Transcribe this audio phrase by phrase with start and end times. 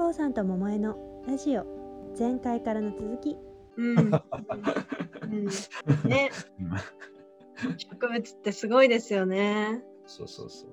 [0.00, 0.96] こうさんと桃江の
[1.28, 1.66] ラジオ
[2.18, 3.36] 前回からの続き
[3.76, 3.98] うん。
[3.98, 4.10] うん
[6.08, 6.30] ね、
[7.76, 9.84] 植物ってすごいですよね。
[10.06, 10.70] そうそうそう。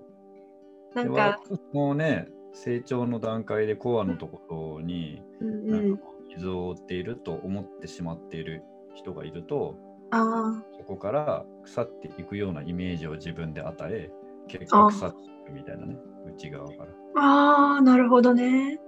[0.95, 5.99] なんか、でもうね、成長の段階でコアのところに、うん
[6.29, 8.63] 傷を負っていると思ってしまっている
[8.95, 9.75] 人がいると、
[10.11, 14.09] あそこから腐っていくようなイメージを自分で与え、
[14.47, 15.97] 結果腐っていくみたいなね、
[16.33, 16.85] 内側から。
[17.17, 18.79] あ、ああ、なるほどね。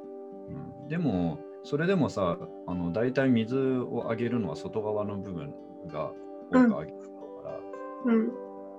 [0.95, 5.53] うん、でも、それでもさ、あの大体水をあげるのは外側の部分
[5.87, 6.11] が
[6.51, 7.05] 多くあげるか
[7.45, 7.59] ら、
[8.05, 8.31] うん。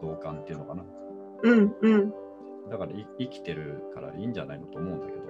[0.03, 0.85] 同感っていうのかな。
[1.43, 2.13] うんうん。
[2.71, 5.21] だからい生きてるからいいんじゃないのと思うんだけど。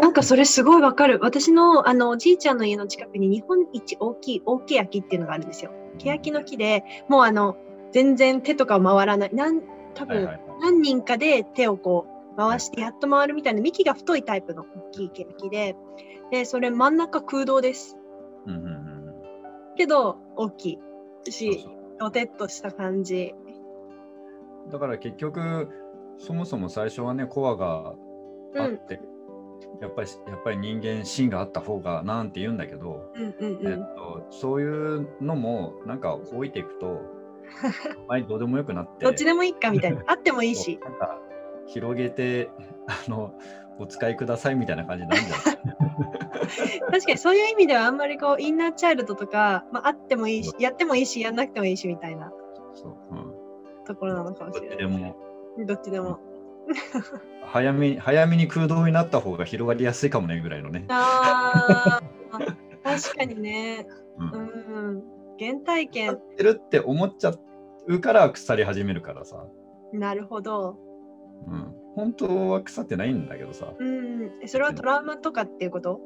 [0.00, 1.18] なんかそれすごいわかる。
[1.20, 5.72] 私のあのおじいちゃんの家の近くに日本一大きい大きい焼きっていうのがあるんですよ。
[5.98, 7.56] 欅の木でもうあの
[7.92, 9.34] 全然手とか回らない。
[9.34, 9.62] なん
[9.94, 10.28] 多分
[10.60, 15.76] 何人かで手をこう回してやっと回るみたいな幹が太いタイプの大きい欅で、
[16.30, 17.98] でそれ真ん中空洞です。
[18.46, 18.88] うんうんうんうん
[19.76, 20.80] けど大き
[21.24, 23.34] いしそうおてっとした感じ。
[24.72, 25.68] だから結局
[26.18, 27.94] そもそも最初はねコアが
[28.56, 29.00] あって、
[29.80, 33.72] やっぱりやっぱり人間芯があった方がなんて言うんだけど、うんうんうん。
[33.72, 37.00] えっと、そういうのもなんか置いていくと
[38.08, 40.02] 前どうでもよくなってどっちでもいいかみたいな。
[40.06, 40.78] あってもいいし。
[40.82, 41.20] なんか
[41.68, 42.50] 広げて
[42.88, 43.32] あの
[43.78, 45.52] お使いくださいみたいな感じになるんじゃな
[46.42, 46.80] い？
[46.90, 52.32] 確かにそういう意味ではあんまりこうインナーチャイルドとか、まあ、あってもいいし、やってもいいし、やんなくてもいいしみたいな
[52.74, 53.14] そう、う
[53.82, 54.76] ん、ところなのかもしれない。
[54.78, 55.16] ちでも
[55.66, 56.18] どっちでも。
[57.44, 60.84] 早めに早めに空洞になった方が広がりやすいかもねぐらいのね。
[60.88, 62.00] あ
[62.32, 62.38] あ、
[62.84, 63.86] 確かにね。
[64.18, 64.36] うんう
[64.98, 65.02] ん。
[65.38, 66.20] 原体腐験っ。
[66.36, 67.32] てるって思っちゃ
[67.86, 69.46] うから腐り始めるからさ、
[69.92, 70.76] なるほど。
[71.46, 73.72] うん、本当は腐ってないんだけどさ。
[73.78, 74.30] うん。
[74.42, 76.00] えそれはトラウマとかっていうこと？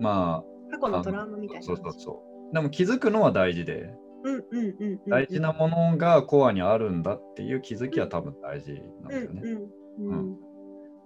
[0.00, 1.62] ま過去あのトラウマみたいな。
[1.62, 1.82] そう話。
[1.82, 2.54] そうそう。
[2.54, 3.94] でも気づくのは大事で。
[5.08, 9.42] 大事なものがコアにあるんだっていう気づきは多分大事なんだよね。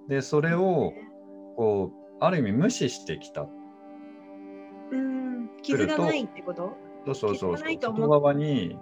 [0.09, 0.93] でそれを
[1.57, 3.47] こうある意味無視してきた。
[4.91, 5.49] うん。
[5.63, 6.77] 傷がないってこと？
[7.07, 8.77] そうそうそう外側に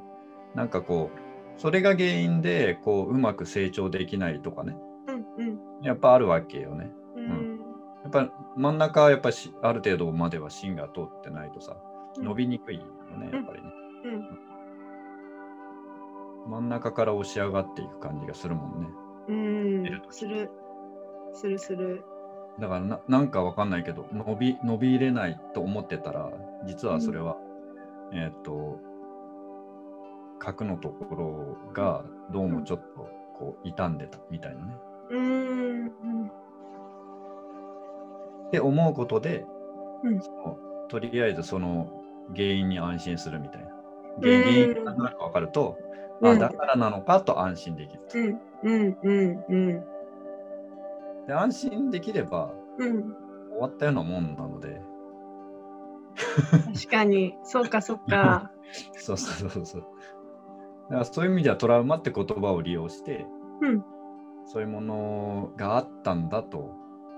[0.55, 4.77] なんかこうそれが原因でこううまく成長できないとかね
[5.09, 6.91] うんうんやっぱあるわけよね。
[7.17, 7.61] うん。
[8.05, 11.77] やっぱ真ん中はやっぱしある程度までは芯が通ってないとさ
[12.19, 12.85] 伸びにくいよ
[13.19, 13.69] ねやっぱりね。
[14.05, 14.39] うん
[16.51, 18.89] 真ん中から押し上がっていく感じがするもんね。
[19.29, 20.03] うん。
[20.11, 20.51] する。
[21.33, 22.05] するする。
[22.61, 26.31] だからななんかわかんないけど伸び伸びれないと思ってたら
[26.67, 27.37] 実はそれは、
[28.13, 28.79] えーっと
[30.43, 33.09] 核のところがどうもちょっと
[33.39, 34.77] こう傷んでたみたいなね。
[35.11, 35.87] うん。
[35.87, 35.91] っ
[38.51, 39.47] て思うことで、
[40.03, 40.21] うん
[40.89, 41.93] とりあえずその
[42.35, 43.69] 原因に安心するみたいな。
[43.69, 43.73] うん
[44.21, 45.79] 原原因がなんとなく分かると、
[46.21, 48.01] うんあだからなのかと安心できる。
[48.15, 49.85] うんうんうんうん
[51.29, 53.15] で安心できればうん。
[53.53, 54.83] 終わったようなもんなので、
[56.75, 57.37] 確かに。
[57.45, 58.51] そうかそうか。
[58.93, 59.85] そうそうそうそう。
[60.91, 63.27] だからそういう意味ではトラウマって言葉を利用して、
[63.61, 63.85] うん。
[64.45, 66.75] そういうものがあったんだと、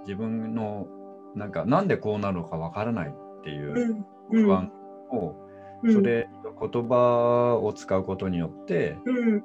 [0.06, 0.86] 自分の
[1.34, 4.38] なんかなんでこうなるのかわからないっていううん。
[4.38, 4.44] うん。
[4.47, 4.72] 不安
[5.10, 5.34] を、
[5.82, 5.92] うん。
[5.92, 6.28] それ
[6.60, 9.44] 言葉を使うことによって、うん。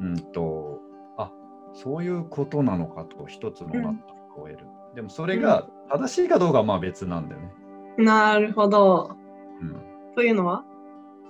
[0.00, 0.80] うんと、
[1.18, 1.30] あ
[1.74, 4.58] そういうことなのかと一つの納得を得る。
[4.94, 7.52] でもそれが正しいかどうかはまあ別なんだよね。
[7.98, 9.16] なるほど。
[9.60, 9.76] うん、
[10.16, 10.64] というのは？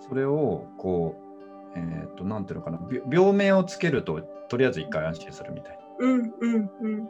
[0.08, 1.19] それをこう、
[1.76, 6.06] えっ、と、なんていうのかな、び病名をつけると、とりあえず一回安心するみたいな。
[6.06, 7.08] うんうんうん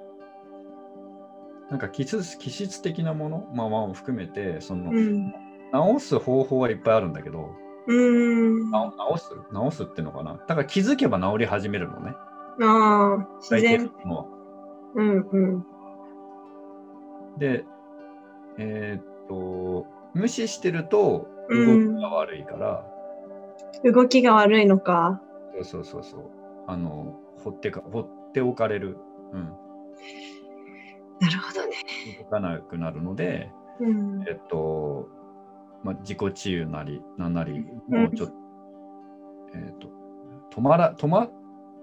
[1.71, 5.32] なんか気質気質的なもの、まあまあ含めて、その、うん
[5.72, 7.54] 治す方法はいっぱいあるんだけど、
[7.87, 8.75] うん。
[8.75, 9.31] あ治す？
[9.70, 10.32] 治すっていうのかな。
[10.32, 12.15] だから気づけば治り始めるのね。
[12.60, 13.91] あ、自大抵然。
[14.97, 15.66] うんうん。
[17.38, 17.64] で、
[18.58, 22.84] えーっと、無視してるとうん動きが悪いから、
[23.84, 25.20] 動きが悪いのか。
[25.54, 26.30] そうそうそうそう、
[26.66, 28.98] あの、放ってか、放っておかれる。
[29.32, 29.44] うん。
[31.20, 31.76] なるほどね。
[32.18, 35.08] 動かなくなるので、うんえっと、
[35.82, 38.34] まあ、自己治癒なり、なんなり、うんもうちょっと、
[39.54, 39.88] えっと、
[40.54, 41.30] 止まら、止まっ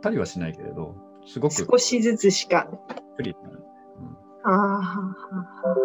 [0.02, 0.96] たりはしないけれど、
[1.26, 2.68] すごく少しずつしか。
[2.70, 3.64] ゆっくりになる。
[4.44, 5.76] ああ、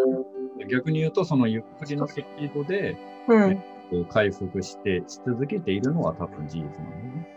[0.61, 2.97] うん、逆に言うと、そのゆっくりのスピードで、
[3.29, 3.63] うん。
[3.93, 7.29] こう回復して、し続けているのは多分事実なんだよね。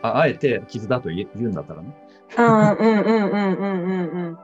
[0.00, 1.94] ああえて傷だと言うんだったらね。
[2.36, 4.38] ああ、 うんうんうんうんうんうん。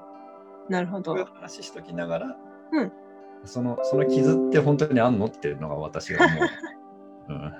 [0.69, 1.26] なるほどそういう。
[1.34, 2.37] 話しときながら、
[2.72, 2.93] うん
[3.46, 6.38] そのその傷って本当にあんのっていうのが私が思う。
[7.28, 7.52] うん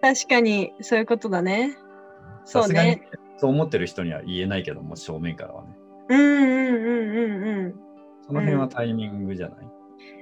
[0.00, 1.76] 確かに、そういうことだね。
[2.44, 3.08] そうね。
[3.38, 5.78] そう思ってる人には言えないけども、正面からはね。
[6.10, 7.74] うんうんうんうんうん。
[8.26, 9.66] その辺はタイミングじゃない、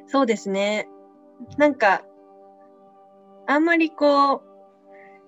[0.06, 0.88] そうですね。
[1.56, 2.04] なんか、
[3.46, 4.42] あんまりこう、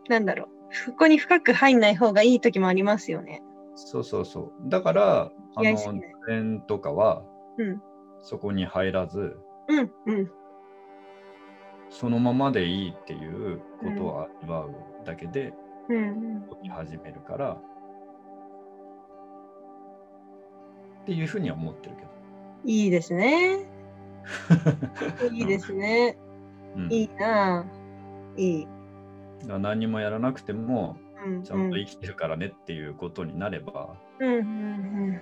[0.08, 3.42] なんだろう、そこに深く入んない方がいい時もありますよね。
[3.74, 4.68] そうそうそう。
[4.68, 7.22] だから、あの、いやしね禅とかは、
[7.58, 7.82] うん
[8.26, 9.36] そこに入らず、
[9.68, 10.30] うんうん。
[11.90, 14.74] そのままでいいっていうことを味わう
[15.04, 15.52] だけで
[15.90, 17.58] うん始めるから、
[21.02, 22.08] っていうふうには思ってるけど。
[22.64, 23.66] いいですね。
[25.30, 26.16] いいですね。
[26.76, 27.83] うん、いいなぁ。
[28.36, 28.68] いい。
[29.40, 35.20] だから何にもやらなくても、うんちゃんと生きてるからねっていうことになれば、うんうんうん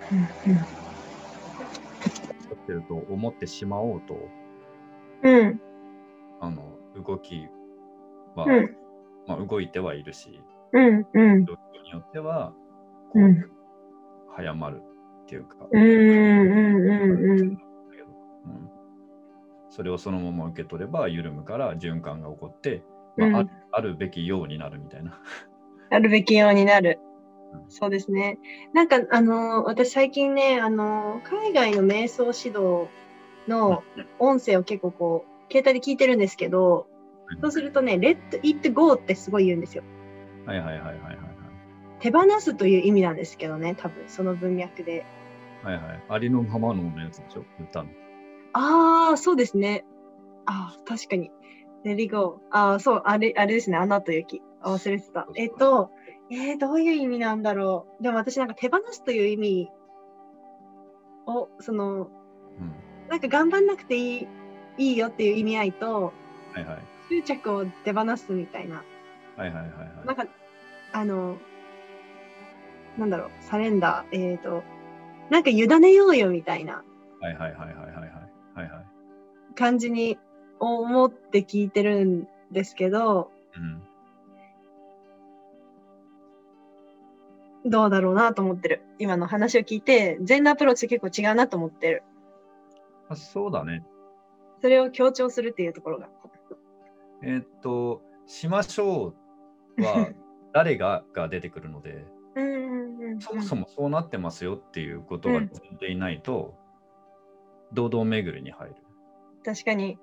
[2.49, 4.17] 生きてると思ってしまおうと、
[5.23, 5.61] うんうん。
[6.41, 7.47] あの動き
[8.35, 8.75] は、うん
[9.27, 10.41] まあ、動いてはいるし、
[10.73, 12.53] うんうん状況によっては
[13.13, 13.49] こう、うん
[14.35, 14.81] 早まる
[15.23, 17.55] っていうか、うんうんうんうん。
[17.55, 17.61] だ
[17.95, 18.07] けど
[18.45, 18.69] うん
[19.69, 22.83] それをそのまま受け取れば緩むから循環が起こって、
[23.17, 25.19] まあうんあるあるべきようになるみたいな。
[25.89, 26.99] あるべきようになる
[27.53, 27.65] うん。
[27.69, 28.37] そうですね。
[28.73, 32.87] なんか、あのー私最近ね、あのー海外の瞑想指導
[33.47, 33.83] の
[34.19, 36.87] 音声を結構こう、携帯で聞いてるんですけど、
[37.41, 39.83] そうするとね、let it go ってすごい言うんですよ。
[40.45, 41.17] はいはいはいはいはいはい。
[41.99, 45.05] 手放すという意味なんですけどね、多分その文脈で。
[45.63, 46.03] はいはい。
[46.09, 47.45] ありのままのやつでしょ？
[47.59, 47.89] 歌の。
[48.53, 49.85] ああ、そうですね。
[50.45, 51.31] ああ、確かに。
[51.83, 52.41] Let it go。
[52.51, 53.77] ああ、そう、あれ、あれですね。
[53.77, 54.41] アナと雪。
[54.61, 55.27] あ忘れてた。
[55.35, 55.91] えっと、
[56.31, 58.03] えー、どういう意味なんだろう。
[58.03, 59.69] でも私なんか手放すという意味
[61.27, 62.09] を、その、
[62.59, 62.73] うん。
[63.09, 64.27] なんか頑張んなくていい、
[64.77, 66.13] いいよっていう意味合いと、
[66.53, 66.77] はいはい。
[67.09, 68.83] 執着を手放すみたいな。
[69.35, 70.07] はいはいはいはい。
[70.07, 70.25] なんか、
[70.93, 71.37] あの、
[72.97, 74.63] なんだろう、サレンダー、えっ、と、
[75.29, 76.83] なんか委ねようよみたいな
[77.23, 78.09] はいはいはいはいはいはい。
[78.55, 78.85] はいはい。
[79.55, 80.19] 感じに
[80.71, 83.81] 思って聞いてるんですけど、うん。
[87.65, 88.81] どうだろうなと思ってる。
[88.99, 92.03] 今の話を聞いて、全のアプローチ結構違うなと思ってる。
[93.09, 93.85] あそうだね。
[94.61, 96.09] それを強調するっていうところが。
[97.21, 99.13] えーっと、しましょ
[99.77, 100.09] うは
[100.53, 102.05] 誰がが出てくるので、
[102.35, 103.19] うんうんうん。
[103.19, 106.55] そもそもそうなってますよっていうことがうん前提いないと、
[107.71, 108.75] 堂々巡りに入る。
[109.43, 109.97] 確かに、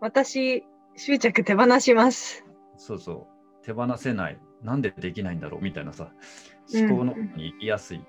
[0.00, 0.64] 私、
[0.96, 2.44] 執着手放します。
[2.76, 3.28] そうそ
[3.62, 3.64] う。
[3.64, 4.38] 手放せない。
[4.62, 8.04] なんでできないんだろうみたいなさ、うん思考の方に行きやすい、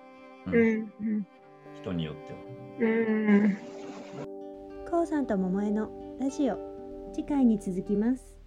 [0.48, 1.28] うんうんうん。
[1.82, 2.40] 人によっては。
[2.82, 2.86] う
[3.46, 3.58] ん。
[4.90, 5.90] こうさんと桃江の
[6.20, 6.58] ラジオ
[7.14, 8.39] 次回に続きます